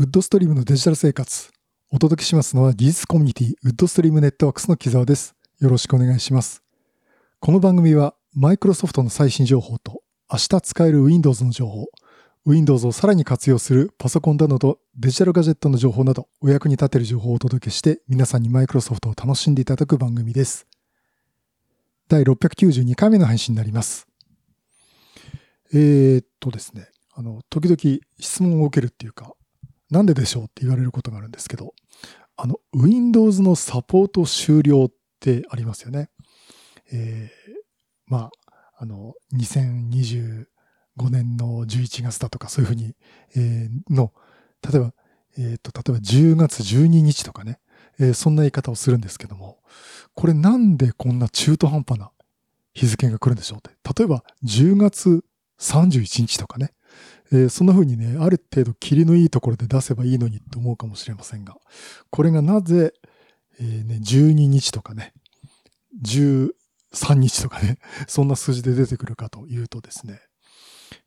[0.00, 1.50] ウッドストリームのデジタル生活。
[1.90, 5.34] お届けしますのは技術コミュニティウッドストリームネットワークスの木澤です。
[5.60, 6.62] よろしくお願いします。
[7.38, 10.00] この番組はマイクロソフトの最新情報と
[10.32, 11.88] 明日使える Windows の情報、
[12.46, 20.66] Windows をさらに活用するパソコンなどとデジタルガジェットの情報などお役に立てる情報をお届けして皆さんにマイクロソフトを楽しんでいただく番組です。
[22.08, 24.08] 第692回目の配信になります。
[25.74, 29.34] えー、っとですね、あの、時々質問を受けるっていうか、
[29.90, 31.74] なんででしょうって言われることがあるんですけど、
[32.36, 36.10] あの、Windows のサポート終了ってありますよね。
[36.92, 37.52] えー、
[38.06, 38.30] まあ、
[38.78, 40.46] あの、2025
[41.10, 42.94] 年の11月だとか、そういうふうに、
[43.36, 44.12] えー、の、
[44.62, 44.94] 例えば、
[45.36, 47.60] えっ、ー、と、例えば10月12日とかね、
[47.98, 49.58] え、そんな言い方をするんですけども、
[50.14, 52.10] これなんでこんな中途半端な
[52.72, 53.70] 日付が来るんでしょうって。
[53.98, 55.24] 例えば、10月
[55.58, 56.72] 31日とかね、
[57.32, 61.56] えー、そんな風にね、ある程度霧のいいところで出せばいいのにと思うかもしれませんが、
[62.10, 62.92] これがなぜ、
[63.60, 65.12] えー、ね、12日とかね、
[66.02, 66.52] 13
[67.14, 70.20] 日とかね、 そんな数字で出てくるかというとですね、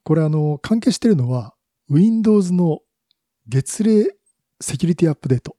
[0.03, 1.55] これあの、関係してるのは、
[1.89, 2.79] Windows の
[3.47, 4.15] 月例
[4.61, 5.57] セキュリティアップデート、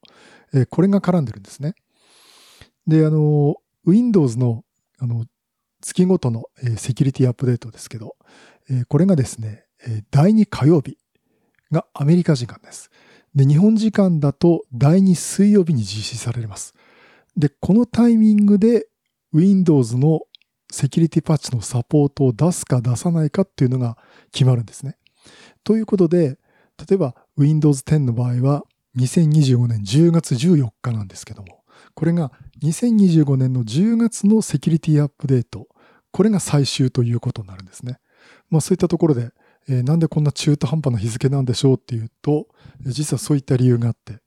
[0.54, 1.74] えー、これが絡んでるんですね。
[2.86, 4.64] で、あの、Windows の、
[4.98, 5.26] あの、
[5.82, 8.16] 月ごとの、えー、セキュリティアップデートですけど、
[8.70, 9.66] えー、これがですね、
[10.10, 10.98] 第2火曜日
[11.70, 12.90] がアメリカ時間です。
[13.34, 16.74] で、日本時間だと第2水曜日に実施されます。
[17.36, 18.86] で、このタイミングで
[19.32, 20.20] Windows の
[20.70, 23.98] セキュリティパッチのサポートを出すか出さないかっていうのが
[24.32, 24.96] 決まるんですね。
[25.64, 26.38] ということで、
[26.88, 28.64] 例えば Windows 10の場合は
[28.96, 35.68] 2025年10月14日なんですけども、これが2025年の10月のセキュリティアップデート、
[36.12, 37.98] これが最終ということになるんですね。
[38.50, 39.30] まあそういったところで、
[39.68, 42.48] えー、なんでこんな中途半端な日付なんでしょうっていうと、
[42.80, 44.20] 実はそういった理由があって、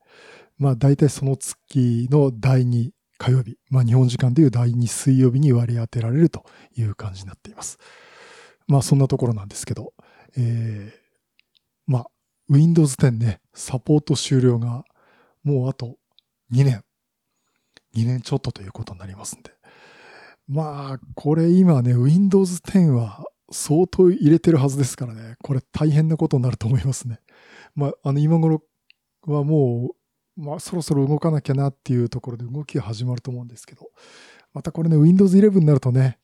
[0.58, 6.46] まあ大体その月の第2火曜日、まあ日本時間でいう第2水曜日に割り当てられると
[6.76, 7.78] いう感じになっています。
[8.68, 9.94] まあそんなところなんですけど、
[10.38, 12.06] えー、まあ
[12.50, 14.84] Windows 10ね、サポート終了が
[15.44, 15.98] もうあと
[16.52, 16.84] 2年、
[17.96, 19.58] 2年ちょっとということになりますんで。
[20.48, 27.20] まあ、これ今ね、Windows 10は相当入れてるはずですからね、これ大変なことになると思いますね。
[27.76, 28.64] まあ、あの今頃
[29.26, 29.92] はも
[30.38, 33.90] う、まあ、そろそろ動かなきゃなっていうところで動きが始まると思うんですけど、
[34.54, 36.18] またこれね、Windows 11になるとね、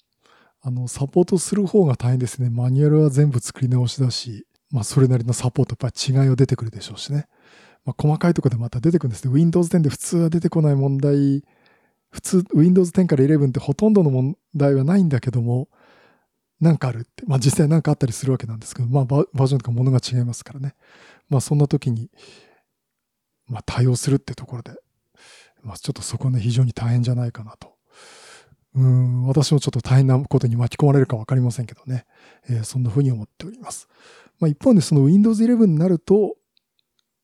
[0.61, 2.50] あの、サポートする方が大変ですね。
[2.50, 7.28] マニュアルは全部作り直しだし、まあ、それなりのサポート、やっぱり違いは出てくるでしょうしね。
[7.85, 9.34] まあ、細かいところでまた出てくるんですね。
[9.34, 11.44] Windows 10で普通は出てこない問題、
[12.11, 15.67] 普通、Windows 10から11ってほとんどの問題はないんだけども、
[16.59, 20.75] なんかあるって、まあ実際なんかあったりするわけなんですけど、まあバージョンとかものが違いますからね。
[21.30, 22.09] まあそんな時に、
[23.47, 24.72] まあ対応するってところで、
[25.62, 27.74] まあちょっとそこね非常に大変じゃないかなと。
[28.75, 32.06] うん、私もちょっと大変なことに巻き込まれるかわかりませんけどね。
[32.50, 33.88] えー、そんな風に思っております。
[34.40, 36.35] まあ一方でその Windows 11になると、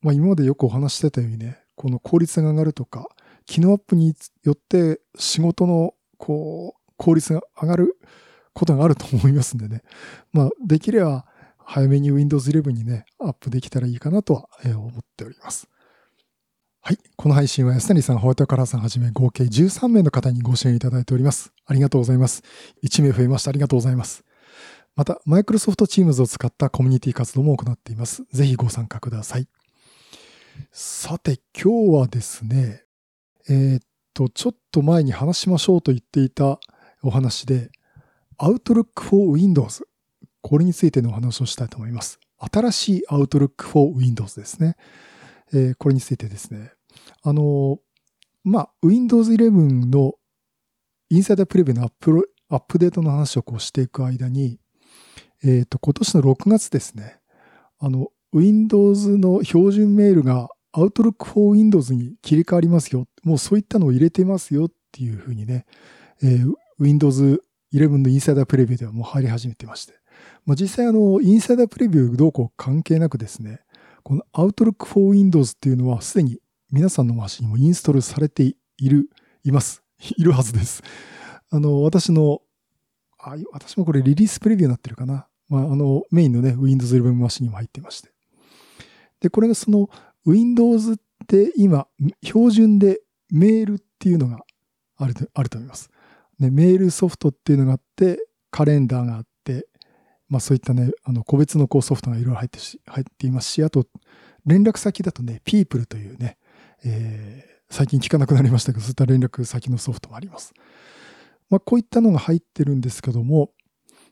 [0.01, 3.07] まあ今までよくお話してたようにね、この効率が上がるとか、
[3.45, 4.13] 機能アップに
[4.43, 7.97] よって仕事のこう効率が上がる
[8.59, 9.81] ことがあると思いますんでね。
[10.33, 11.25] まあ、できれば
[11.57, 15.67] 早めに Windows 11にね、アップできたらいいかなとは思っております。
[16.81, 16.99] はい。
[17.15, 21.53] この配信は安谷さん、ホワイトカラーさんはじめ合計13名の方にご支援いただいております。
[21.65, 22.43] ありがとうございます。
[22.83, 23.49] 1名増えました。
[23.49, 24.23] ありがとうございます。
[24.95, 28.23] また、Microsoft Teams を使ったコミュニティ活動も行っています。
[28.31, 29.47] ぜひご参加ください。
[30.71, 32.83] さて、今日はですね、
[33.47, 33.79] えー、っ
[34.13, 36.59] と、ちょっと前に話しましょうと言っていた
[37.03, 37.69] お話で、
[38.39, 39.85] Outlook for Windows。
[40.41, 42.19] これについてのお話をしたいと思います。
[42.39, 44.75] 新しい Outlook for Windows ですね。
[45.53, 46.71] えー、これについてですね。
[47.23, 47.79] あの、
[48.43, 50.13] まあ、Windows 11の
[51.09, 54.59] インサイダープレビューのアップアップデートの話をこうしていく間に、
[55.43, 57.19] えっ、ー、と、今年の6月ですね。
[57.79, 63.07] あの、Windows の標準メールが Outlook for Windows に切り替わりますよ。
[63.23, 65.65] もうそういったのを入れてますよっていうふうにね、
[66.23, 67.43] えー、Windows
[67.73, 69.93] 11のインサイダープレビューではもう入り始めてまして。
[70.45, 73.61] まあ、実際あの、インサイダープレビューどうこう関係なくですね、
[74.03, 76.39] この Outlook for Windows っていうのはすでに
[76.71, 78.55] 皆さんのマシンにもインストールされてい
[78.89, 79.09] る、
[79.43, 79.83] います。
[80.17, 80.83] いるはずです。
[81.49, 82.41] あの、私の、
[83.17, 85.27] あ私もこれリリースプレビューになってるかな。
[85.49, 88.11] まあ、あの、メインのね、Windows 11マシンにも入ってまして。
[89.19, 89.89] で、これがその
[90.25, 90.95] Windows っ
[91.27, 91.87] て今、
[92.23, 94.45] 標準でメールっていうのが
[94.95, 95.89] あるとあると思います。
[96.39, 98.19] ね、メールソフトっていうのがあって、
[98.51, 99.67] カレンダーがあって、
[100.27, 103.85] まあそういったね、あの個別のこうソフトがいろいろ入ってし入っていますし、あと、
[104.45, 106.37] 連絡先だとね、people というね、
[106.83, 110.53] えー、最近聞かなくなりましたけど、そういった連絡先のソフトもあります。
[111.49, 113.47] まあ、こういったのが入ってるんですけども、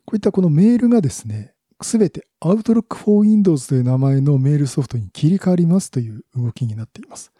[0.06, 7.32] こういったこのメールがですね、すべて Outlook for Windows という名前のメールソフトに切り替わりますという動きになっています。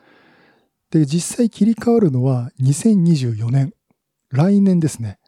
[0.92, 3.74] で、実際切り替わるのは2024年、
[4.32, 5.20] 来年ですね。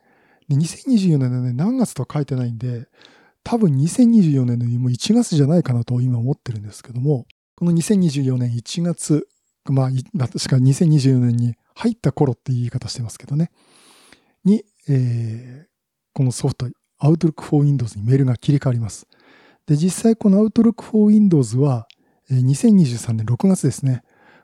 [0.48, 2.88] で2024年のね、何月とは書いてないんで、
[3.44, 7.26] 多分2024年のもう1月じゃないかなと今思ってるんですけども、
[7.56, 9.28] この2024年1月、
[9.66, 9.90] まあ、
[10.28, 13.52] 確か2024年に入った頃って言い方してますけどね、
[14.44, 15.70] に、えー、
[16.14, 16.68] このソフト、
[17.02, 19.08] Outlook for Windows にメールが切り替わります。
[19.66, 21.88] で、実際この Outlook for Windows は、
[22.32, 24.04] 2023年6月ですね。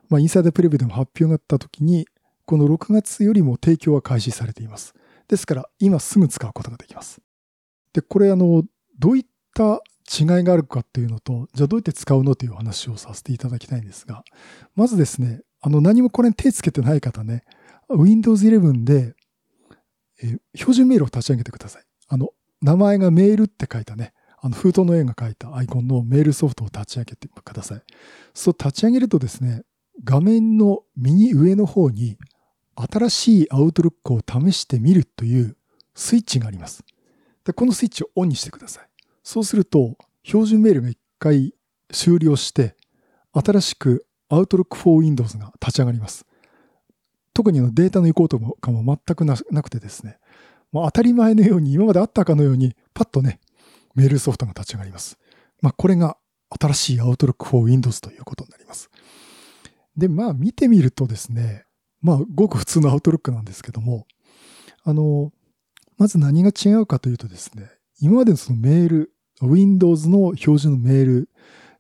[0.09, 2.07] まあ、インサイダープレビューでも発表があった時に、
[2.45, 4.93] この6月よりも提供は開始されています。
[5.27, 7.21] ですから、今すぐ使うことができます。
[7.93, 8.63] で、これ、あの、
[8.99, 14.23] どういった違いがあるかっていうのと、じゃあどうやって使うのという話をさせていただきたいんですが、
[14.75, 17.43] まずですね、あの、何もこれに手つけてない方ね、
[17.89, 19.15] Windows 11で、
[20.21, 21.83] えー、標準メールを立ち上げてください。
[22.07, 22.29] あの、
[22.61, 27.81] 名前がメールって書いたね、あの封筒の絵が書いたアイコンのメールソフトを立ち上げてください。
[28.33, 29.63] そう立ち上げるとですね、
[30.03, 32.17] 画面の右上の方に
[32.75, 35.55] 新しいアウトロックを試してみるという
[35.93, 36.83] スイッチがあります。
[37.45, 38.89] でこのスイッチをオンにしてください。
[39.23, 41.53] そうすると、標準メールが一回
[41.91, 42.75] 終了して、
[43.33, 46.25] 新しく Outlook for Windows が立ち上がります。
[47.33, 50.19] 特にデータの移行とかも全くなくてですね、
[50.71, 53.39] もう当たり前のように今まであったかのようにパッとね、
[53.93, 55.17] メールソフトが立ち上がります。
[55.61, 56.17] まあ、これが
[56.49, 58.89] 新しい Outlook for Windows ということになります。
[59.97, 61.64] で、まあ見てみるとですね、
[62.05, 64.05] まあごく普通の Outlook なんですけども、
[64.83, 65.31] あの、
[65.97, 69.11] まず何が違うかというとですね、今までのそのメール、
[69.41, 71.29] Windows の標準のメール、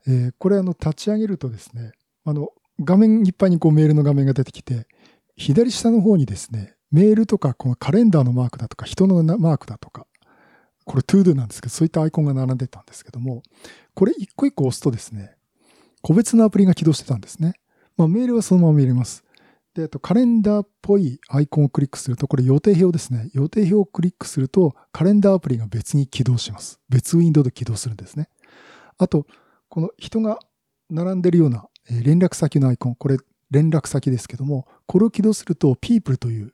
[0.07, 1.91] えー、これあの立ち上げるとですね、
[2.23, 2.49] あの
[2.83, 4.87] 画面いっぱいにこうメールの画面が出てきて、
[5.35, 10.07] 左下の方にですね、メールとかこのカレンダーのマークだとか人のマークだとか、
[10.85, 13.43] これ ToDo なんですけど、そういったアイコンが並んでたんですけども、
[13.93, 15.35] これ一個一個押すとですね、
[16.01, 17.53] 個別のアプリが起動してたんですね。
[17.95, 19.24] まあ、メールはそのまま見れます。
[19.75, 23.29] で、あとカレンダーっぽいアイコンをクリックすると、これ予定表ですね。
[23.33, 26.79] 予定表をクリックすると、カレンダーアプリが別に起動します。
[26.89, 28.29] 別ウィンドウで起動するんですね。
[28.97, 29.27] あと、
[29.67, 30.39] この人が
[30.89, 33.17] 並んでるような連絡先のアイコン、これ
[33.51, 36.53] 連絡先ですけども、これを起動すると People という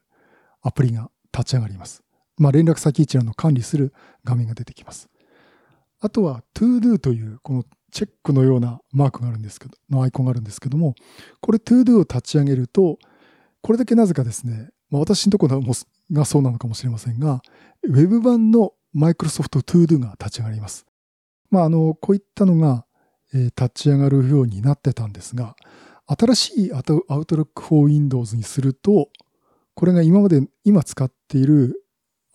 [0.64, 2.04] アプリが立ち上がります。
[2.38, 3.94] まあ、連絡先一覧の管理する
[4.24, 5.10] 画面が出てきます。
[6.00, 10.96] あとは ToDo というこのチェックのようなマークがあるんですけど、のアイコンがあるんですけども、
[11.42, 12.98] これ ToDo を立ち上げると、
[13.62, 15.62] これだけなぜかですね、まあ、私のところ
[16.12, 17.42] がそうなのかもしれませんが、
[17.88, 20.86] Web 版の Microsoft ToDo が立ち上がります。
[21.50, 22.86] まあ、あの、こういったのが、
[23.34, 25.56] えー、立ち上がるようになってたんですが、
[26.08, 29.10] 新しい Outlook for Windows にすると、
[29.76, 31.86] これが今まで、今使っている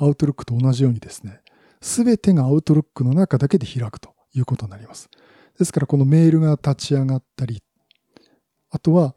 [0.00, 1.40] Outlook と同じようにですね、
[1.82, 5.11] すべてが Outlook の中だけで開くということになります。
[5.58, 7.62] ですからこのメールが立ち上がったり、
[8.70, 9.14] あとは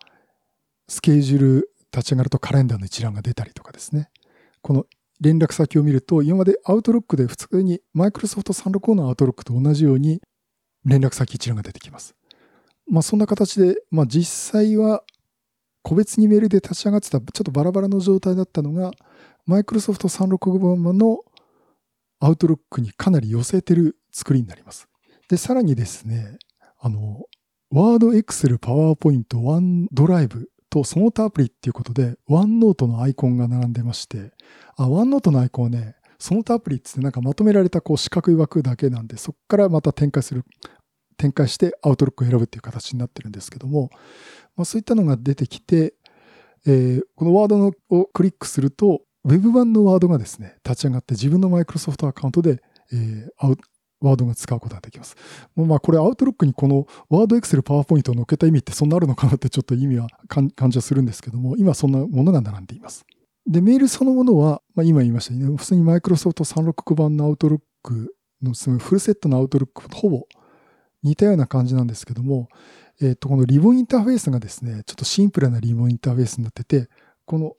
[0.88, 4.10] スケジュール立ち上がるとカレンダーの一覧が出たりとかですね。
[4.62, 4.86] この
[5.22, 10.22] 連絡先を見ると、今まで Outlook で普通に Microsoft 365の Outlook と同じように
[10.86, 12.16] 連絡先一覧が出てきます。
[12.90, 15.04] まあそんな形で、まあ実際は
[15.82, 18.92] 個別にメールで立ち上がってたちょっとバラバラの状態だったのが、
[19.48, 21.20] Microsoft 365の
[22.22, 24.88] Outlook にかなり寄せてる作りになります。
[25.30, 26.38] で、さらにですね、
[26.80, 27.24] あの、
[27.74, 34.32] Word、Excel、PowerPoint、OneDrive とその他アプリっていうことで、OneNote のアイコンが並んでまして、
[34.78, 40.44] あ、OneNote のアイコンはね、その他アプリってなんかまとめられたこう四角い枠だけなんで、そこからまた展開する、
[41.18, 43.90] 展開してアウトロックを選ぶっていう形になってるんですけども、
[44.56, 45.94] まあ、そういったのが出てきて、
[46.66, 52.62] えー、このワードのをクリックすると、Web 版のワードがですね、立ち上がって自分の Microsoft アカウントで、
[52.92, 53.58] えー、
[54.02, 55.16] ワードが使うことができます。
[55.56, 63.06] まあこれアウトロックにこのワードエクセルパワーポイントを載っけた意味ってそんなあるのかなってちょっと意味は感じはするんですけども、今そんなものが並んでいます。
[63.48, 70.28] で、メールそのものは、まあ、今言いましたよね、普通にマイクロソフト365版のアウトロックのフルセットのアウトロックとほぼ
[71.04, 72.48] 似たような感じなんですけども、
[73.02, 76.90] えっ、ー、と、このリボンインターフェースがですね、ちょっとシンプルなリボンインターフェースになってて、
[77.26, 77.54] この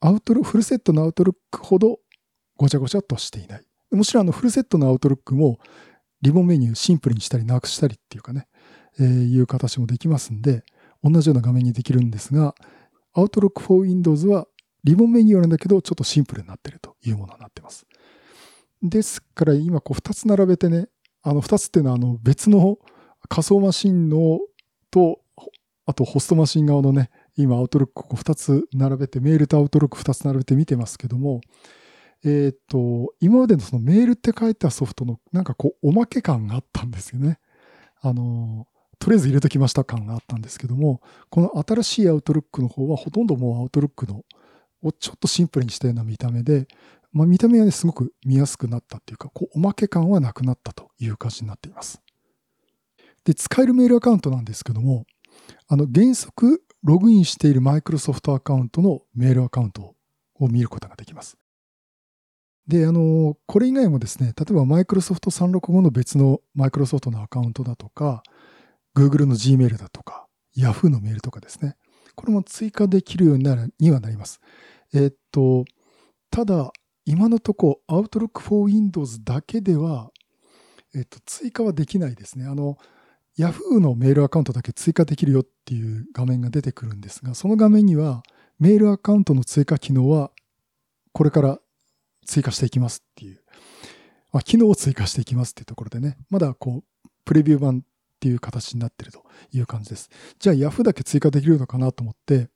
[0.00, 1.98] アウトロフルセットのアウトロックほど
[2.56, 3.66] ごちゃごちゃっとしていない。
[3.96, 5.58] もちろんあのフルセットのアウトロックも
[6.22, 8.46] リボンメニューシンプルにしたりなくしたりっていうかね、
[8.98, 10.64] えー、いう形もできますんで、
[11.02, 12.54] 同じような画面にできるんですが、
[13.14, 14.46] Outlook for Windows は
[14.84, 17.86] リボンメニューなんだけど、ちょっとシンプルになってるというものになってます。
[18.82, 20.88] ですから今こう2つ並べてね、
[21.22, 22.78] あの2つっていうのはあの別の
[23.28, 24.40] 仮想マシンの
[24.90, 25.20] と、
[25.86, 31.40] あとホストマシン側のね、今アウトロックここ2つ並べて、メールとアウトロック2つ並べて見てますけども、
[32.24, 37.38] えっ、と、今までのそのメールって書いたソフトのなんかこうおまけ感があったんですよね。
[38.00, 38.66] あの、
[38.98, 44.24] とりあえず入れときました感があったんですけども、この新しいアウトロックの方はほとんどもうアウトロックの
[44.82, 46.66] をちょっとシンプルにしたような見た目で、
[47.12, 52.00] まあ、見た目はね、すごく見やすくなったっていうか、こうおまけ感はなくなったという感じになっています。
[53.24, 55.06] で、使えるメールアカウントなんですけども、
[55.68, 59.94] あの、原則、ログインしているマイクロソフトアカウントのメールアカウント
[60.34, 61.36] を見ることができます。
[62.68, 68.22] で、あの、これ以外もですね、例えばマイクロソフト365の別のマイクロソフトのアカウントだとか、
[68.96, 71.76] Google の Gmail だとか、Yahoo のメールとかですね。
[72.16, 74.40] これも追加できるようになるにはなります。
[74.94, 75.64] えっと、
[76.30, 76.72] ただ、
[77.04, 80.10] 今のとこ、Outlook for Windows だけでは、
[80.94, 82.46] えっと、追加はできないですね。
[82.46, 82.78] あの、
[83.38, 88.22] Yahoo のメールアカウントだけ追加できるよっていう画面が出てくるんですが、その画面には
[88.58, 90.30] メールアカウントの追加機能は
[91.12, 91.58] これから
[92.26, 93.40] 追加していきますっていう、
[94.32, 97.82] まあ、機能を追加していきますっていうところでね、まだこう、プレビュー版っ
[98.20, 100.10] ていう形になってるという感じです。
[100.38, 102.48] じゃあ Yahoo だけ追加できるのかなと思って、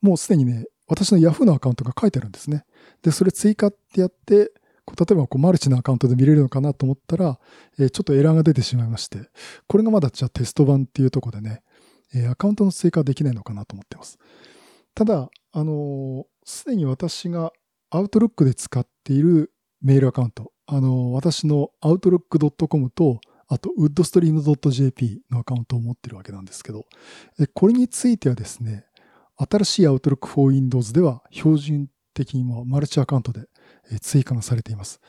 [0.00, 2.64] もうすでにね、私の Yahoo のアカウントが書いてあるんですね。
[3.02, 7.40] で、それ追加ってやって、例えばこうマルチのアカウントで見れるのかなと思ったら、
[7.78, 9.18] え、ちょっとエラーが出てしまいまして、
[9.66, 11.62] これがまだじゃあテスト版っていうところでね、
[12.14, 14.18] え、アカウントの追加できないのかなと思ってます。
[14.94, 17.52] ただ、あのす、でに私が
[17.92, 19.52] Outlook で使っている
[19.82, 26.84] メールアカウント、あの、私の Outlook.com と、あと woodstream.jp のアカウントを持ってるわけなんですけど、
[27.54, 28.84] これについてはですね、
[29.36, 33.46] 新しい Outlook for Windows では標準的にもマルチアカウントで
[34.00, 35.00] 追加がされています。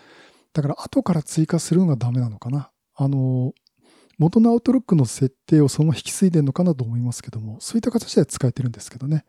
[0.54, 2.72] だから後から追加するのがダメなのかな。
[2.96, 3.54] あの、
[4.18, 9.26] 元の Outlook の設定をそのまま引き継いでるのかなと思いますけども、そういった形で使えてるんですけどね。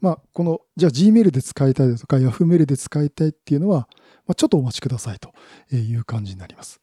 [0.00, 3.88] まあ、この、じゃあ Gmail で使いたいとか Yahoo メールで使いたいっていうのは、
[4.26, 5.32] まあ、ちょっとお待ちくださいと
[5.74, 6.80] いう感じになります。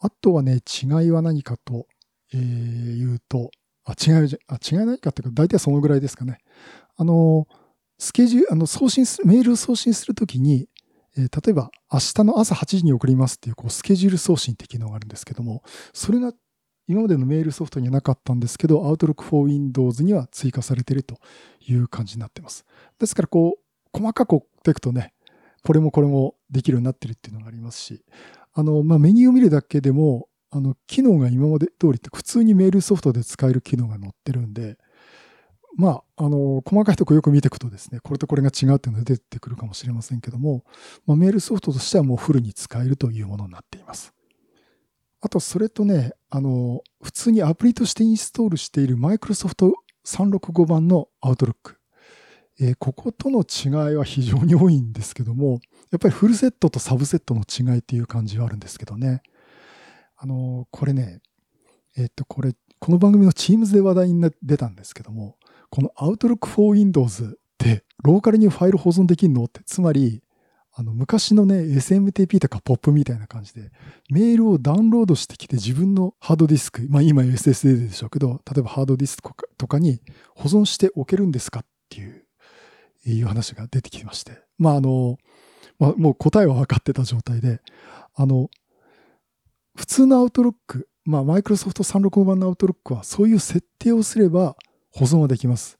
[0.00, 1.86] あとはね、違いは何かと、
[2.32, 3.50] えー、言うと、
[3.84, 6.38] あ、違いじゃ、あ、違い何かっていうか、大体そのぐらいですかね。
[6.96, 7.46] あの、
[7.98, 10.68] スケジュール、あの、送信する、メールを送信するときに、
[11.16, 16.32] えー、例えば、明日の朝8時に送りますっていう、こう、スケジュール送信って機能があるんですけども、それが
[16.88, 21.18] 今までのメールソフトにはなかったんですけど、Outlook for Windows には追加されていると
[21.60, 22.64] いう感じになってます。
[22.98, 25.12] ですから、こう、細かく追っていくとね、
[25.64, 28.04] これもこれもできるようになってるっていうのがありますし、
[28.54, 34.76] あの、まあ、メニューを見るだけでも、あの、機能が今まで通りって普通にメールソフトで使える機能が載ってるんで、
[35.74, 40.64] まあ、あの、細かいとこよく見ていくとですね、これとこれが違うっていうのが出てくるかもしれませんけども、
[41.06, 44.12] まあ、メールソフトとしてはもうフルに使えるというものになっています。
[45.20, 49.72] あと、それとね、あの、普通にアプリとしてインストールしているマイクロソフト
[50.04, 51.76] 365版のアウトロック。
[52.60, 55.60] えー、こことの違いは非常に多いんですけども、
[55.90, 59.22] やっぱりフルセットとサブセットの違いっていう感じはあるんですけどね。
[60.16, 61.20] あの、これね、
[61.96, 65.36] えっと、これ、この番組の Teams で話題に出たんですけども、
[65.72, 69.44] この Outlook for Windows ってローカルにファイル保存できるの？
[69.44, 70.22] って、つまり、
[70.74, 73.70] あの昔のね、SMTP とか POP みたいな感じで、
[74.10, 80.02] メールをダウンロードしてきて自分のハードディスク、まあ今 SSD でしょうけど、例えばハードディスクとかに
[80.34, 82.22] 保存しておけるんですかっていう、
[83.06, 84.42] いう話が出てきまして。
[84.58, 85.16] まああの、
[85.78, 87.62] まあ、もう答えは分かってた状態で、
[88.14, 88.50] あの、
[89.74, 94.54] 普通のアウトロック、まあ、マイクロソフト365版のアウトロックはそういう設定をすれば
[94.92, 95.78] 保存はできます。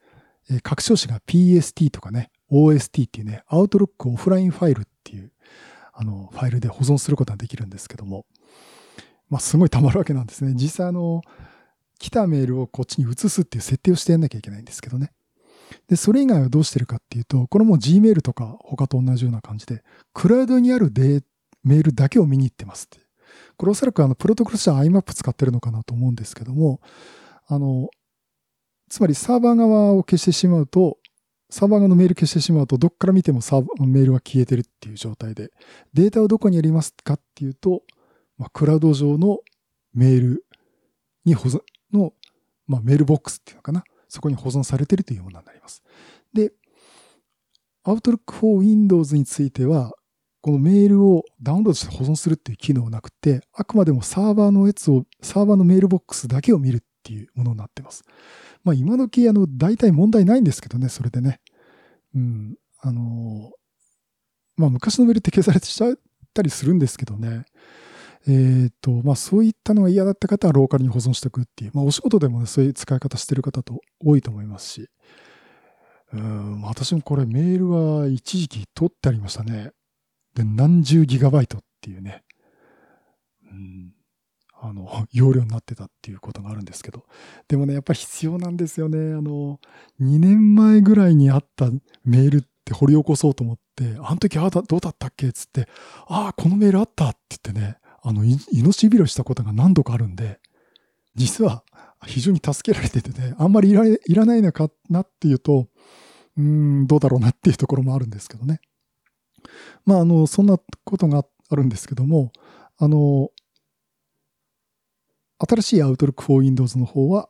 [0.50, 5.32] えー、拡張子が PST とかね、OST っていうね、アウトロックオフラインファイルっていう、
[5.92, 8.26] あの、ファイルで保存することができるんですけども、
[9.28, 10.52] まあ、すごいたまるわけなんですね。
[10.54, 11.22] 実際あの、
[11.98, 15.12] 来たメールをこっちに移すっていう設定をしてやんなきゃいけないんですけどね。
[15.88, 21.22] で、それ以外はどうしてるかっていうと、これも Gmail とか他と同じような感じで、クラウドにあるデ
[21.64, 22.98] メールだけを見に行ってますって。
[23.56, 26.80] これおそらくあの、プロトコルとしては IMAP 使ってるのかなと思うんですけども、
[27.46, 27.88] あの、
[28.92, 30.98] つまりサーバー側を消してしまうと、
[31.48, 35.48] サーバー側のメール消してしまうと、どっから見てもサーバーメールは消えてるっていう状態で、
[35.94, 37.84] データはどこにありますかっていうと、
[38.36, 39.38] まあ、クラウド上の
[39.94, 40.44] メール
[41.24, 42.12] に保存の、
[42.66, 43.82] まあ、メールボックスっていうのかな。
[44.10, 45.82] そこに保存されてるというものになります。
[46.34, 46.52] で、
[47.86, 49.92] Outlook for Windows については、
[50.42, 58.04] このメールをダウンロードして保存するっていう機能はなくて、あくまでもサーバーのやつを、サーバーのメールボックスだけを見るっていうものになってます。
[58.62, 61.40] まあ今時、あの、大体問題ないんですけどね、それでね。
[62.14, 63.52] うん、あの、
[64.56, 65.94] まあ昔のメールって消されてしちゃっ
[66.32, 67.44] たりするんですけどね。
[68.28, 74.88] えー、と、まあそういったのが嫌だった方はローカルに保存しておくっていう、まあお仕事でもね、そういう使い方してる方と多いと思いますし、
[76.12, 79.72] うん、私もこれメールは一時期取ってありましたね。
[80.34, 82.22] で、何十ギガバイトっていうね、
[83.50, 83.92] うん、
[84.62, 87.04] あの、 容量になってたっていうことがあるんですけど、
[87.48, 89.12] でもね、やっぱ必要なんですよね。
[89.12, 89.60] あの、
[90.00, 91.68] 2年前ぐらいにあった
[92.04, 95.68] メールって掘り起こそうと思って、あの時ああどうだったっけつって、
[96.06, 100.40] ああ、このメールあったって言ってね、あの、命拾いしたことが何度かあるんで、
[101.16, 101.64] 実は
[102.06, 105.66] 非常に助けられててね、あんまりいらいらないのかなっていうと、
[106.36, 108.60] うん、どうだろうなっていうところもあるんですけどね。
[109.84, 112.32] まあ、あの、そんなことがあるんですけども、
[112.78, 113.30] あの、
[115.48, 117.28] 新しい Outlook for Windows の方は、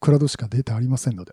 [0.00, 1.32] クラウドしかデータありませんので、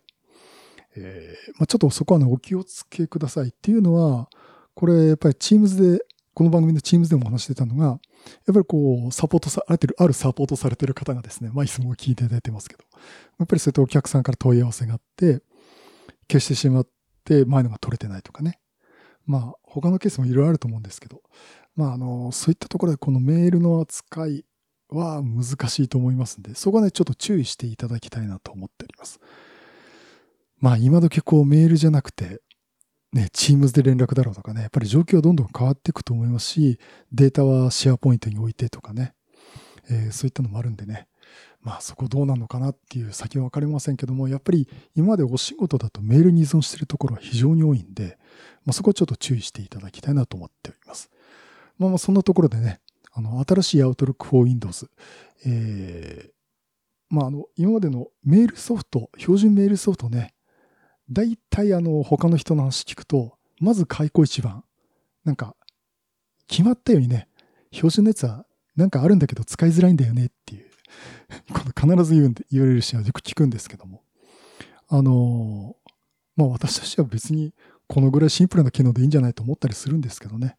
[0.95, 4.29] えー、まあ、ちょっとそこはね、お気をつけくださいっていうのは、
[4.73, 7.99] これやっぱり Teams で、この番組の Teams でもお話してたのが、やっ
[8.53, 12.83] ぱりこう、サポートされてる、あるサポートされてる方がですね、まあ、いつも聞いていただいてますけど、
[13.39, 15.41] やっぱりそういったお客さんから問い合わせがあって、
[16.29, 16.87] 消してしまっ
[17.23, 18.59] て前のが取れてないとかね。
[19.25, 21.21] まあ、他のケースもいろいろあると思うんですけど、
[21.75, 24.45] まあ、あの、そういったところでこのメールの扱い
[24.89, 29.19] は難しいと思いますんで、そこはね、ちょっと注意していただきたいなと思っております。
[30.59, 32.41] まあ、今時こうメールじゃなくて、
[33.13, 36.79] ね、Teams で連絡だろうとかね、やっぱり状況はどんどん変わっていくと思いますし、
[37.11, 39.13] データはシェアポイントに置いてとかね、
[39.89, 41.07] えー、そういったのもあるんでね、
[41.61, 48.17] まあそこどうなのかなっていう先は分かりませんけども、やっぱり今までお仕事だとメールに依存しているところは非常に多いんで、
[48.65, 51.09] まあ、そこはちょっと注意していただきたいなと思っております。
[51.77, 52.79] まあまあそんなところでね、
[53.17, 54.87] あの、新しい Outlook for Windows、
[55.43, 56.31] えー、
[57.09, 60.35] まああの、今までのメールソフト、標準メールソフトね、
[61.09, 64.63] 大体あの、他の人の話聞くと、まず開口一番、
[65.25, 65.55] なんか、
[66.47, 67.27] 決まったようにね、
[67.71, 68.45] 標準のやつは
[68.75, 70.69] なんかあるんだけど使いづらいんだよねっていう
[71.51, 74.03] こ必ず言うんで言われるし、よく聞くんですけども。
[74.89, 75.75] あの
[76.37, 77.53] まあ私たちは別に
[77.87, 80.55] このぐらいシンプルな機能でいいんじゃないと思ったりするんですけどね。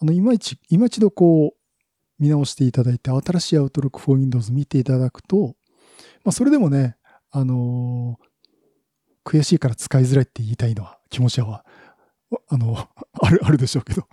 [0.00, 1.57] あの、いまいち、今一度こう、
[2.18, 5.54] 見直していただいて、新しい Outlook for Windows 見ていただくと、
[6.24, 6.96] まあそれでもね、
[7.30, 8.18] あの
[9.28, 11.64] 悔しいから使いづらいって言いたいのは、気持ちは、
[12.48, 12.88] あの、
[13.20, 14.06] ある、あるでしょうけど、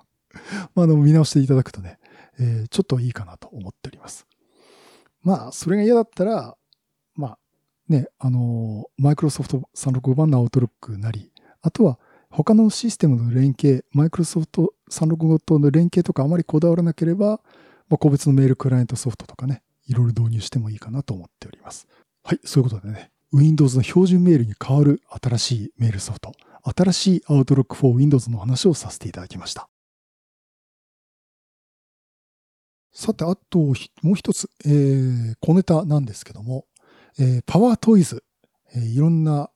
[0.76, 2.00] まあ、あの、見直していただくとね、
[2.38, 4.28] えー、ちょっといいかなと思っております。
[5.24, 6.58] まあ、それが嫌だったら、
[7.16, 7.40] まあ、
[7.88, 11.98] ね、あの、マイクロソフト365版のアウトロックなり、あとは
[12.30, 17.40] 他のシステムの連携、マイクロソフト365との連携とかあまりこだわらなければ、
[17.90, 21.88] まあ、個別のメールクライアントソフトとかね、いろいろ導入してもいいかなと思っております。
[22.24, 26.32] はい、そういうことでね、Windows の標準メールに変わる新しいメールソフト、
[26.64, 29.70] 新しい Outlook for Windows の話をさせていただきました。
[32.92, 36.66] さて、あと、もう一つ、えー、小ネタなんですけども、
[37.20, 38.24] えー、パワートイズ、
[38.74, 39.50] えー、いろんな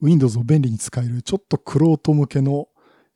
[0.00, 2.68] Windows を便利に使える、ちょっとクロート向けの、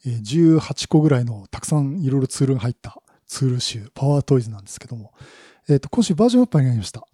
[0.05, 3.01] えー、18個ぐらいのたくさんいろいろツールが入った
[3.35, 5.13] ツール集、パワートイズなんですけども、
[5.69, 7.05] えっ、ー、と、今週バージョンアップになりました。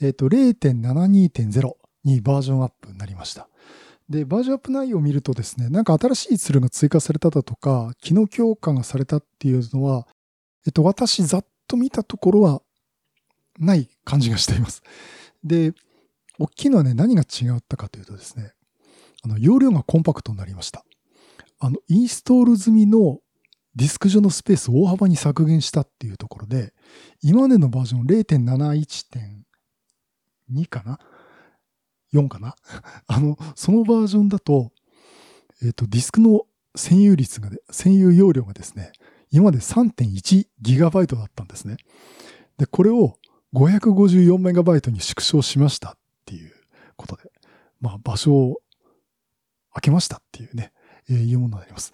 [0.00, 1.72] えっ、ー、と、0.72.0
[2.04, 3.48] にバージョンアップになりました。
[4.08, 10.06] で、バージョンアップ内容を見るとですね、なんか新しいツールが追加されただとか、機能強化がされたっていうのは、
[10.64, 12.62] えっと、私ざっと見たところは
[13.58, 14.84] ない感じがしています。
[15.42, 15.72] で、
[16.38, 18.52] 大きいのはね、何が違ったかというとですね、
[19.24, 20.84] あの、容量がコンパクトになりました。
[21.58, 23.18] あの、インストール済みの
[23.76, 26.72] ディスク上のスペースを大幅に削減したっていうところで、
[27.22, 30.98] 今までのバージョン0.71.2かな
[32.12, 32.54] ?4 かな？
[33.06, 34.70] あの、そのバージョンだと、
[35.62, 38.92] えっ、ー、と、ディスクの占有率が、占有容量がですね、
[39.30, 41.76] 今まで 3.1GB だったんですね。
[42.58, 43.18] で、これを
[43.54, 46.52] 554MB に縮小しましたっていう
[46.96, 47.32] ことで、
[47.80, 48.62] まあ場所を
[49.72, 50.72] 開けましたっていうね、
[51.10, 51.92] えー、いうものになります。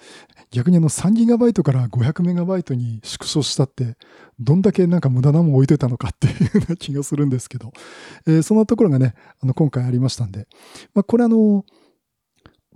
[0.50, 3.96] 逆にあの 3GB から 500MB に縮小したって、
[4.38, 7.72] どんだけなんか無駄なもん置いといたのかっていうような気がするんですけど、
[8.26, 10.46] えー、そんなところがね、あの今回ありましたんで、
[10.94, 11.64] まあこれあの、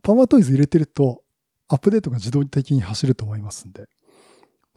[0.03, 1.23] パワートイズ入れてると、
[1.69, 3.87] アップデートが自動的に走ると思いますんで、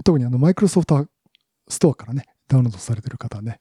[0.04, 1.06] 特にあの、マイクロソフト
[1.68, 3.60] ストアからね、ダウンロードされてる方はね、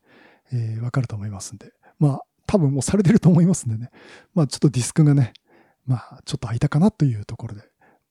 [0.52, 1.72] えー、わかると思いますんで。
[1.98, 3.90] まあ、多分もうされてると思いますんでね。
[4.34, 5.32] まあ、ちょっとディスクがね、
[5.86, 7.62] まあ、ちょっと空いたかなというところで。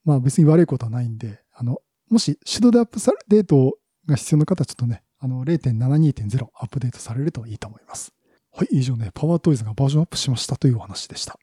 [0.06, 8.14] まあ、別に悪いことはないんで、あの、もし手動でアップされ、デートが必要な方はちょっとね、あの、0.72.0アップデートされるといいと思います。
[8.52, 11.38] はい、以上ね、パワートイズがバージョンアップしましたというお話でした。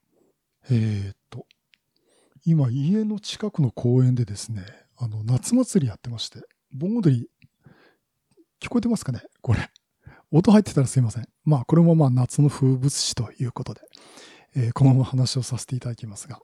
[0.70, 1.46] えー、っと、
[2.46, 4.64] 今、家の近くの公園でですね、
[4.96, 6.40] あの、夏祭りやってまして、
[6.72, 7.28] 盆踊り、
[8.60, 9.20] 聞こえてますかね？
[9.40, 9.68] これ。
[10.30, 11.28] 音入ってたらすいません。
[11.44, 13.80] まあ、これもまあ夏の風物詩ということで、
[14.54, 16.40] えー、このまま話をさせていただきますが。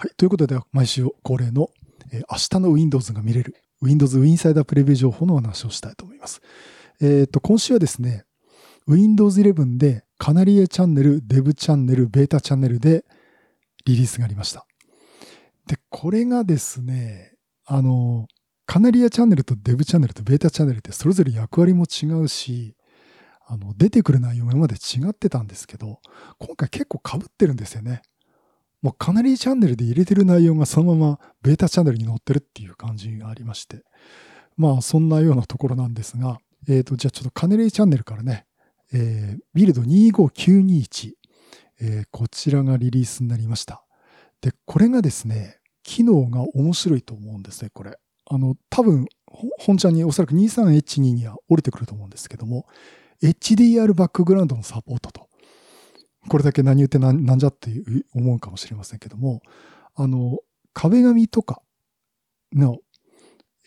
[0.00, 0.10] はい。
[0.16, 1.68] ということで、毎週恒例の、
[2.10, 6.40] えー、明日の Windows が見れる Windows Insider プレビュー情報のお話をしたいと思います。
[7.02, 8.24] えっ、と、今週はですね、
[8.88, 13.04] Windows 11でカナリアチャンネル、デブチャンネル、ベータチャンネルで
[13.84, 14.64] リリースがありました。
[15.66, 17.34] で、これがですね、
[17.66, 18.26] あの、
[18.64, 22.74] カナリアチャンネルとデブチャンネルとベータチャンネルってそれぞれ役割も違うし、
[23.46, 26.00] あの、出てくる内容今まで違ってたんですけど、
[26.38, 28.00] 今回結構被ってるんですよね。
[28.82, 33.84] もうカナリーチャンネルで入れてる内容がそのままベータチャンネルに載ってるっていう感じがありまして。
[34.56, 36.38] まあそんなようなところなんですが、
[36.68, 38.46] えっ、ー、と、じゃあちょっとカナリーチャンネルからね、
[38.92, 41.12] えー、ビルド25921、
[41.80, 43.84] えー、こちらがリリースになりました。
[44.40, 47.96] で、これがですね、機能が面白いと思うんですね、これ。
[48.26, 49.06] あの、多分、
[49.58, 52.66] 本ちゃんにおそらく 23H2 には降りてくると思うんですけども、
[53.22, 55.29] HDR バックグラウンドのサポートと。
[56.28, 57.70] これだけ何言ってなんじゃって
[58.14, 59.40] 思うかもしれませんけども、
[59.94, 60.38] あの、
[60.72, 61.62] 壁紙とか
[62.52, 62.78] の、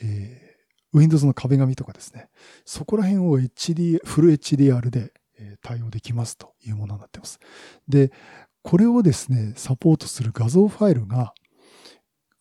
[0.02, 2.30] えー、Windows の壁紙とかですね、
[2.66, 5.13] そこら辺を HD、フル HDR で
[5.62, 7.39] 対応できますというものになっています。
[7.88, 8.12] で、
[8.62, 11.34] これをですね、サポートする画像ファイルが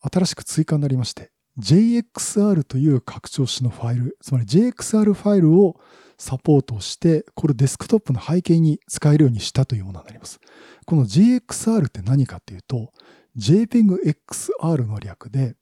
[0.01, 5.79] 新しく追加になりまして、JXR という拡張子のファイル、つまり JXR ファイルを
[6.17, 10.39] サポートして、これデスクトップの背景に使えるようにしたというものになります。
[10.85, 12.91] この JXR って何かっていうと、
[13.37, 15.55] JPEG-XR の略で、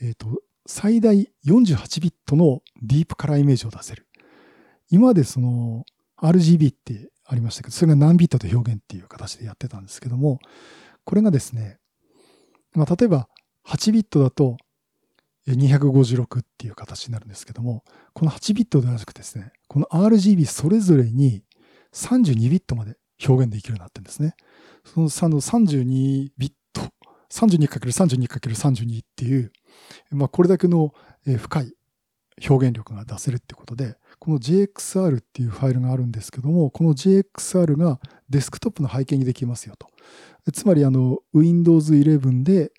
[0.00, 4.06] えっ、ー、と、最大48ビットのディープカラーイメージを出せる。
[4.90, 5.84] 今までその
[6.20, 10.38] RGB ってありましたけど、それが何ビットと表現っていう形でやってたんですけども、
[11.04, 11.78] これがですね、
[12.74, 13.28] まあ、例えば
[13.66, 14.56] 8ビットだと
[15.48, 21.44] 256っていう形になるんですけども、この8ビットではなくてですね、この RGB それぞれに
[21.92, 24.34] 32ビットまで表現できるようになってるんですね。
[24.84, 26.82] その32ビット、
[27.30, 29.52] 32×32×32 っていう、
[30.10, 31.74] まあこれだけの深い
[32.48, 38.00] 表現力が出せるってことで、この JXR っていうファイルがあるんですけども、この JXR が
[38.30, 39.88] デスクトップの背景にできますよと。
[40.52, 42.72] つまりあの Windows 11で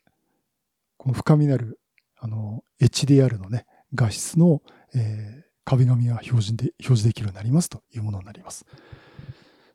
[0.98, 1.80] この深みなる
[2.24, 4.62] あの、HDR のね、画質の、
[4.96, 8.66] えー、壁紙が表示で、表示できるようになりますというものになります。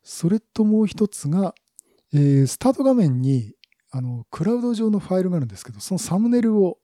[0.03, 1.55] それともう一つが、
[2.15, 3.53] えー、スタート画面に、
[3.91, 6.79] あの、クラウド上のファイルがあるんですけど、そのサムネイルを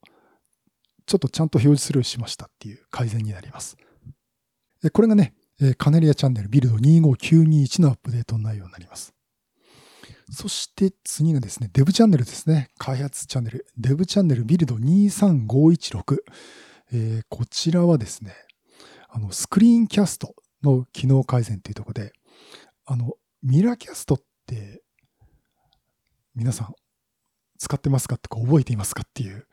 [1.07, 3.79] ちょっとちゃんと表示するようにしましたっていう改善になります。
[4.92, 5.33] これがね、
[5.79, 9.13] カネリアチャンネルビルド25921のアップデートの内容になります。
[10.30, 12.70] そして次がですね、デブチャンネルですね。
[12.78, 13.66] 開発チャンネル。
[13.76, 16.18] デブチャンネルビルド23516。
[16.92, 18.34] えー、こちらはですね、
[19.08, 22.12] あの、スクリーンキャストの機能改善というところで、
[22.87, 24.82] あの、ミラーキャストって、
[26.34, 26.74] 皆さん、
[27.58, 29.46] 使ってますかってか覚えていますかっていう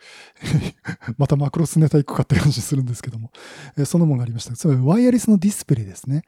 [1.18, 3.32] またマクロスネタ行くかって感じするんですけども、
[3.86, 4.56] そのものがありました。
[4.56, 6.24] つまりワイヤレスのディスプレイですね。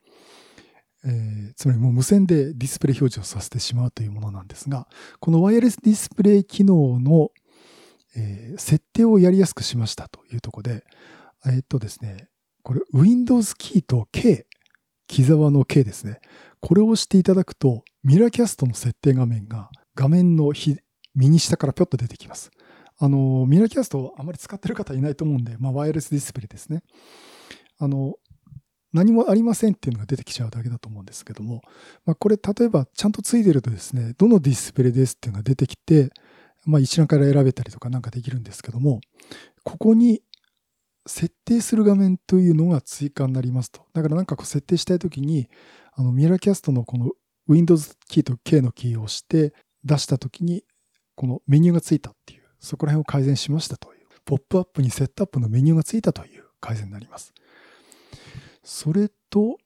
[1.06, 4.88] えー、つまりもう無線でディスプレイ表示をさせてしまうというものなんですが、
[5.20, 7.32] このワイヤレスディスプレイ機能の、
[8.16, 10.84] えー、設定をやりやすくしましたというとこで、
[11.46, 12.30] え、っとですね、
[12.64, 14.48] これ Windows キーと K、
[15.08, 16.20] 木沢の K ですね。
[16.62, 20.54] これを押していただくと、ミラーキャストの設定画面が画面の
[21.16, 22.52] 右下からぴょっと出てきます。
[22.98, 26.84] あの、ミラーキャストあまり使ってる方いないと思うんで、まあ、ワイヤレスディスプレイですね。
[27.80, 28.16] あの、
[28.94, 31.62] 何もありませんっていうのが出てきちゃうだけだと思うんですけども、
[32.06, 36.12] まあ、これ例えばちゃんとついてるとですね、どのディスプレイですっていうのが出てきて、
[36.66, 39.02] まあ、一覧から選べたりとかなんかできるんですけども、
[39.64, 40.22] ここに
[41.06, 43.82] 設定する画面というのが追加になりますと。
[43.94, 45.50] だからなんかこう設定したいときに、
[45.94, 47.12] あのミラーキャストのこの
[47.48, 49.54] Windows キーと K のキーを押して
[49.84, 50.64] 出したときに、
[51.16, 57.34] このメニューがついたっていう、そこら辺を改善しましたという、ポップアップにセットアップのメニューがついたという改善になります。
[58.64, 59.58] それと、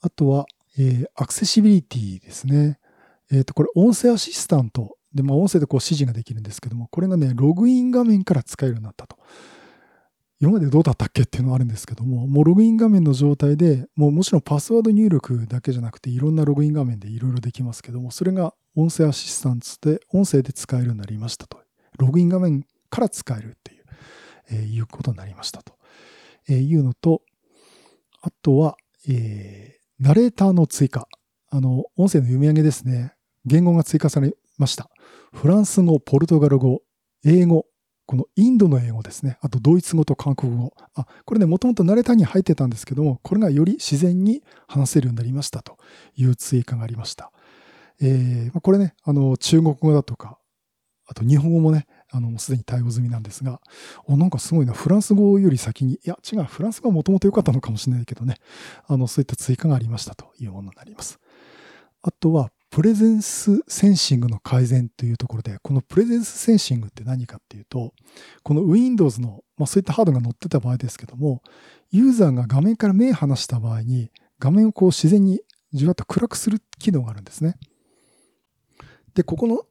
[0.00, 0.46] あとは、
[0.78, 2.78] えー、アクセシビリティですね。
[3.30, 9.16] えっ、ー、と、これ音声アシスタントで、まあ、音声でこう指示ができるんですけども、これがね、ログイン画面から使えるようになったと。
[10.40, 21.60] 今までどうだったっけっていうのはあるんですけども、もうログイン画面の状態で、もうもちろんパスワード入力だけじゃなくて、いろんなログイン画面でいろいろできますけども、それが音声アシスタントで、音声で使えるようになりましたと。
[21.98, 23.84] ログイン画面から使えるっていう、
[24.50, 25.74] えー、いうことになりましたと。
[26.48, 27.22] えー、いうのと、
[28.22, 28.76] あとは、
[29.08, 31.08] えー、ナレーターの追加。
[31.50, 33.14] あの、音声の読み上げですね。
[33.44, 34.90] 言語が追加されました。
[35.32, 36.82] フランス語、ポルトガル語、
[37.24, 37.66] 英語。
[38.06, 39.38] このインドの英語ですね。
[39.40, 40.74] あとドイツ語と韓国語。
[40.94, 45.76] あ、これね、もともと慣れたに入ってたんですけども、これがより自然に話せるようになりましたと
[46.16, 47.30] いう追加がありました。
[48.00, 50.38] えー、これね、あの、中国語だとか、
[51.06, 53.60] あと日本語もね、あの、すでに対応済みなんですが、
[54.06, 58.36] お、なんかすごいな、フランス語より先に、いや、違う、フランス語はもともと良かったのかもしれないけどね、
[58.86, 61.18] あの、そういった追加がありましたというものになります。
[62.02, 67.92] あとは、プレゼンスセンシングの改善というところで、このプレゼンスセンシングって何かっていうと、
[68.44, 71.42] この Windows の、まあ、そういったハードが載ってた場合ですけども、
[71.90, 75.40] ユーザーが画面から目を離した場合に、画面をこう自然に
[75.72, 77.56] じわっと暗くする機能があるんですね。
[79.14, 79.64] で、ここの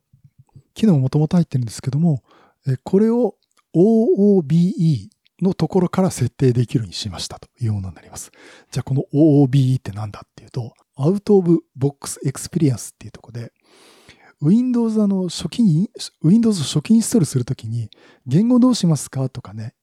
[0.79, 2.23] 機能もともと入ってるんですけども、
[2.83, 3.35] これを
[3.75, 5.09] OOBE
[5.41, 8.31] のところから設定できるようにしましたというものになります。
[8.71, 13.51] じゃあこの OOBE って何だっていうと、 Out of Box Experience っていうところで、
[14.41, 15.89] Windows の初期に、
[16.23, 17.89] Windows 初期インストールするときに、
[18.25, 19.75] 言語どうしますかとかね、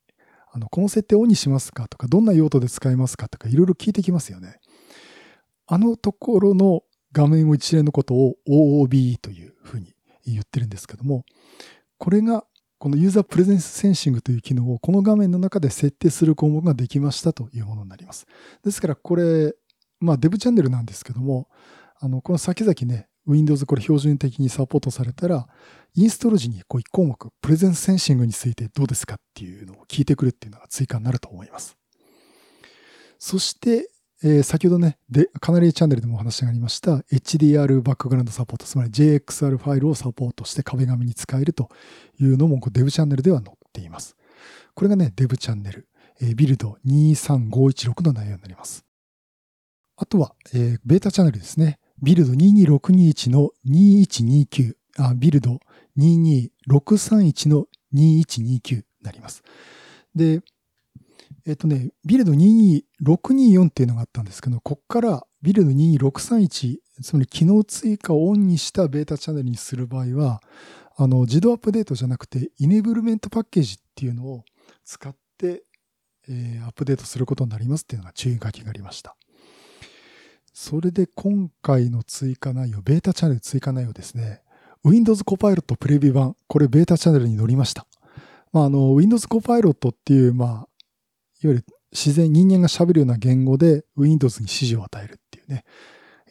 [0.51, 4.61] あの、この設定オンにしますかとか、どんな用途で使いますかとか、いろいろ聞いてきますよね。
[5.67, 9.96] あのところの画面を一連のことを OOBE というふうに
[10.33, 11.25] 言ってるんですけども、
[11.99, 12.45] これが
[12.79, 18.27] このユーザープレゼンスセンシングという機能をこの画面の中で設定する項目ができましたというものになります。
[18.63, 19.55] ですからこれ、
[20.01, 21.49] まあ、デブチャンネルなんですけども、
[21.99, 25.49] あの、この先々ね、Windows これ標準的にサポートされたら、
[25.95, 31.77] インストール時にこう1項目、プレゼンスセンシングについてどうですかっていうのを聞いてくるっていうのが追加になると思います。
[33.19, 33.89] そして、
[34.25, 41.69] えー、先ほどね、で、カナリーチャンネルでもお話がありました HDR バックグラウンドサポート、つまり JXR ファイルをサポートして壁紙に使えると
[42.19, 44.17] いうのもデブチャンネルでは載っています。
[44.75, 45.89] これがね、デブチャンネル、
[46.21, 48.85] えー、ビルド23516の内容になります。
[49.97, 51.79] あとは、えー、ベータチャンネルですね。
[52.03, 55.61] ビルド22621の2129、あ、ビルド
[55.99, 59.43] 22631の2129になります。
[60.15, 60.41] で、
[61.47, 70.43] えっとね、ビルド22624っていうのがあったんですけど、ここからビルド22631、つまり機能追加をオンにしたベータチャンネルにする場合は、
[70.97, 74.45] あの、自動アップデートじゃなくて、イネブルメントパッケージっていうのを
[74.85, 75.63] 使って、
[76.29, 79.17] えー、アップデートすることになりますっていうのが注意書きがありました。
[80.53, 84.41] それで今回の追加内容、ベータチャンネル追加内容ですね。
[84.83, 87.87] Windows Copilot プレビュー版、これベータチャンネルに載りました。
[88.53, 90.69] まあ、あの、Windows Copilot っていう、まあ、
[91.43, 95.65] いわゆる自然、人間が喋るような言語で Windows に指示を与えるっていうね。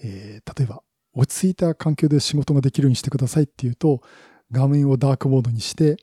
[0.03, 0.81] えー、例えば、
[1.13, 4.01] 落ち着いた環境で仕事ができるようにしてくださいっていうと、
[4.51, 5.97] 画面をダークモードにして、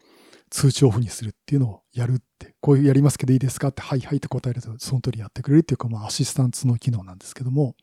[0.50, 7.74] 通知オフにするっていうのをやるって、こういうやりますけどいいですかって、はいはいって答えると、その通りやってくれるっていうか、まあ、アシスタントの機能なんですけども、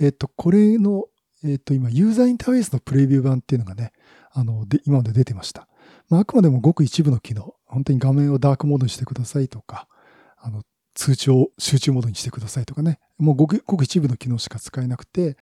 [0.00, 1.06] えっと、これの、
[1.42, 3.92] えっと、今、ユーザーインターフェースのプレビュー版っていうのがね、
[4.32, 5.68] あの、で、今まで出てました。
[6.08, 9.88] まあ、あくまでもごく一部の機能、本当に画面をダークモードにしてくださいとか、
[10.44, 10.62] あの、
[10.94, 15.38] 通知を集中モードにしてくださいとかね、もうごくごく一部の機能しか使えなくて、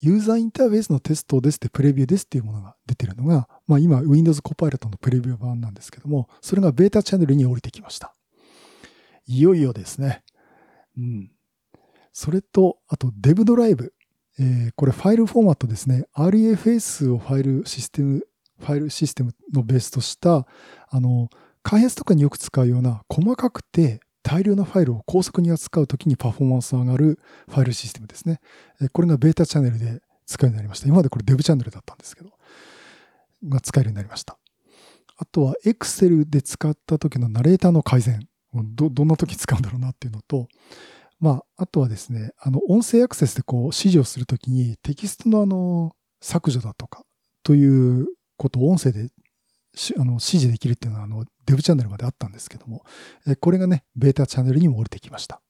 [0.00, 8.14] ユーザーインターフェースのテストですってプレビューですっていうものが出てるのが、まあ今 Windows Copilot のプレビュー版なんですけども、それがベータチャンネルに降りてきました。
[9.26, 10.22] いよいよですね。
[10.98, 11.30] うん。
[12.12, 13.94] それと、あと Dev ドライブ。
[14.38, 16.04] えー、これファイルフォーマットですね。
[16.16, 18.26] REFS をファイルシステム、
[18.58, 20.46] ファイルシステムのベースとした、
[20.88, 21.28] あの、
[21.62, 28.40] 開発とかによく使うような細かくて大量のファイルを高速に扱うときにパフォーマンスが上がるファイルシステムですね。
[28.92, 30.86] これがベータチャンネルで使えるようになりました。
[30.86, 32.30] 今までこれデブチャンネルだったんですけど、
[33.48, 34.38] が使えるようになりました。
[35.16, 38.28] あとは Excel で使った時のナレーターの改善。
[38.54, 40.48] ど、どんな時使うんだろうなっていうのと、
[41.20, 47.04] まあ、あとはですね、あの、音声アクセスでこう指示をするときにテキストのあの、削除だとか
[47.42, 49.08] ということを音声で
[49.96, 52.84] あの指示できるっていうのはあのデブチャンネルまであったんですけども、
[53.40, 55.40] これがね、ベータチャンネルにも降りてきました。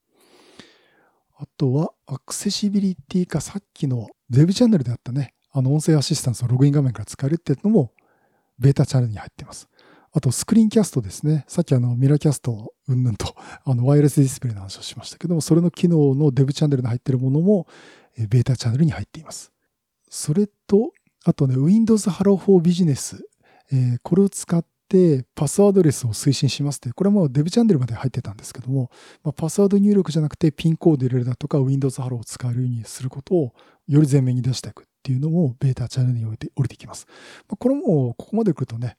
[1.38, 7.92] あとは、アクセシビリティかさっきのデブチャンネルであったね、あの音声アシスタントのログイン画面から使えるっていうのも、
[8.58, 9.68] ベータチャンネルに入っています。
[10.12, 11.44] あと、スクリーンキャストですね。
[11.48, 17.66] さっきあの、ミラーキャスト、うんぬんと、 あの、ワイヤレスディスプレイの話をしましたけども、それの機能のデブチャンネルに入っているものも、
[18.16, 19.50] ベータチャンネルに入っています。
[20.10, 20.92] それと、
[21.24, 23.18] あとね、Windows Hello for Business
[23.72, 28.90] え、これを使ってパスワードレスを推進しますって、これもデブチャンネルまで入ってたんですけども、
[29.22, 33.54] ま、パスワード入力じゃなくてピンコード入れるだとか Windows Hello を使えるようにすることを
[33.88, 37.06] より前面に出していくっていうのもベータチャンネルにおいて降りてきます。
[37.48, 38.96] ま、これもここまで来るとね、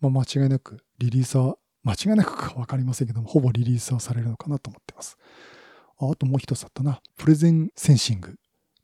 [0.00, 5.16] ま、間違いなくリリースは、間違いなくかわかりませんけども、ほぼリリースはされるのかなと思ってます。
[5.98, 7.00] ああともう一つあったな。
[7.16, 8.34] プレゼンセンシング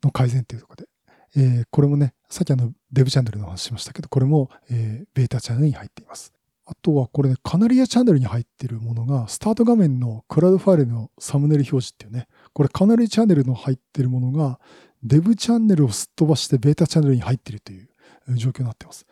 [0.04, 0.88] の改善っていうところで、
[1.36, 6.32] えー、これもね、さっきあのデブチャンネルの話しましたけど、これも、えー、ベータチャンネルに入っています。
[6.64, 14.60] あとはこれね、カナリアチャンネルに入ってるものが、スタート画面のクラウドファイルのサムネイル表示っていうね、これカナリアチャンネルの入ってるものが、
[15.02, 17.88] デブチャンネルをすっ飛ばしてベータチャンネルに入ってるという
[18.36, 19.04] 状況になってます。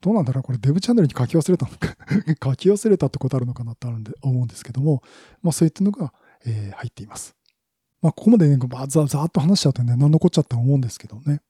[0.00, 0.42] どうなんだろう？
[0.42, 1.96] これデブチャンネルに書き忘れたのか
[2.50, 5.02] 書き忘れたってことあるのかなってあるんで思うんですけども、
[5.42, 6.12] まあそういったのが、
[6.46, 7.36] えー、入っています。
[8.00, 8.58] まあここまでね、
[8.88, 11.40] ざざーっと話しちゃうとね、何残っちゃったと思うんですけどね。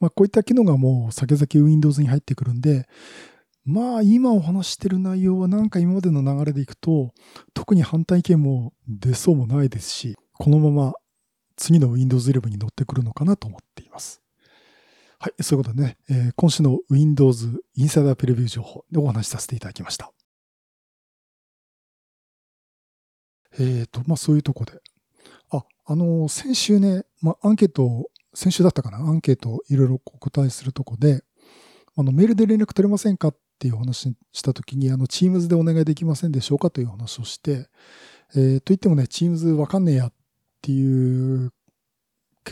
[0.00, 2.86] まあこういった機能がもう先々 Windows に入ってくるんで、
[3.64, 7.12] まあ今お話してる内容はなんか今までの流れでいくと、
[7.54, 10.94] 特に反対意見も出そうもないですし、このまま
[11.56, 14.22] 次の Windows 11に乗ってくるのかなと思っています。
[15.20, 20.12] はい、そういうことでね、えー、今週の Windows インサイダープレビュー情報でお話しさせていただきました。
[23.54, 24.72] えっ、ー、と、まあそういうとこで。
[25.50, 31.24] あ、あのー、先週ね、まあアンケートを、先週だったかな、アンケートをいろいろお答えするとこで、
[31.96, 33.28] あのメールで連絡取れませんか？
[33.28, 36.70] っていう話したときに、あの、Teams でお願いできませんでしょうか？
[36.70, 37.68] という話をして、
[38.34, 40.12] えー、と言ってもね、Teams わかんねえやっ
[40.62, 41.52] ていう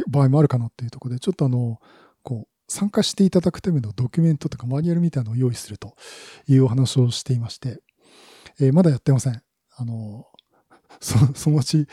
[0.09, 1.81] 場合もあるかなっていうところで、ちょっとあの、
[2.23, 5.97] こう、参加していただくためのドキュメントとかマニュアルみたいなのを用意すると
[6.47, 7.83] いうお話をしていまして、
[8.61, 9.43] えー、まだやってません。
[9.77, 10.27] あの、
[11.01, 11.89] そ そのうち、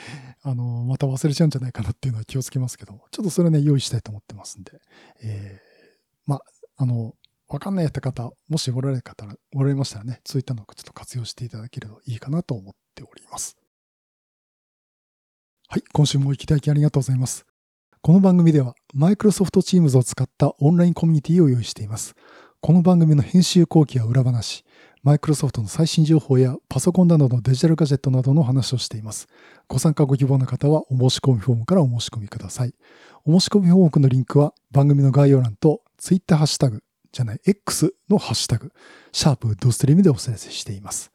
[0.49, 4.71] あの、また忘れちゃうんじゃないかなっていうのは気をつけますけど、ちょっとそれはね、用意したいと思ってますんで、
[5.21, 6.39] えー、ま
[6.77, 7.15] あ、の、
[7.49, 13.57] わかんないやった方、もしおられる方、おられましたらね、そういったのをちょっと活用していただければいいかなと思っております。
[15.67, 17.45] はい、今週もお聞きいただきありがとうございます。
[18.01, 22.15] この番組では、マイクロソフト Teams を使ったオンラインコミュニティを用意しています。
[22.61, 24.63] この番組の編集後期や裏話、
[25.03, 29.27] マイクロソフトの最新情報やパソコンなどのデジタルガジェットなどの話をしています。
[29.67, 32.73] ご参加ご希望の方はお申し込みフォームからお申し込みください。
[33.25, 38.71] お申し込みフォームのリンクは番組の概要欄と Twitter ハッシュタグ、じゃない X のハッシュタグ、
[39.11, 41.11] シャープドストリームでお知らせしています。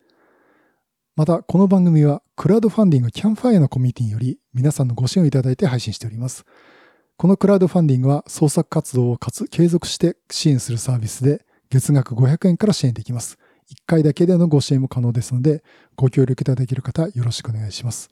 [1.14, 6.45] また、この番組はクラウドファンディングキャンファイアのコミュニティにより皆さんのご支援をいただいて配信しております。
[7.18, 13.38] このクラウドファンディングは創作活動をかつ継続して支援するサービスで月額500円から支援できます。
[13.70, 15.62] 1回だけでのご支援も可能ですので、
[15.96, 18.11] ご協力いただける方よろしくお願いします。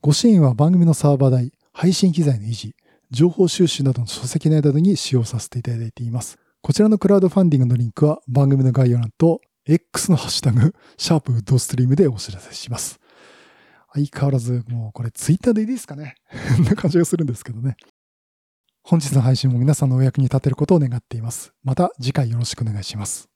[0.00, 2.74] ご支援は番組のサーバー代、配信機材の維持、
[3.10, 6.38] 情報収集などの書籍内などに使用させていただいています。
[6.60, 13.00] こちらのクラウドファンディングのリンクは番組の概要欄と X のハッシュタグ、シャープウッドストリームでお知らせします。
[13.92, 16.16] 相変わらず、もうこれツイッターでいいですかね
[16.56, 17.76] こんな感じがするんですけどね。
[18.82, 21.54] 本日の配信も皆さんのお役に立てることを願っています。
[21.62, 23.33] また次回よろしくお願いします。